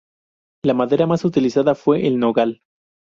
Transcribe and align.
La 0.65 0.73
madera 0.73 1.05
más 1.05 1.23
utilizada 1.25 1.75
fue 1.75 2.07
el 2.07 2.17
nogal. 2.17 2.63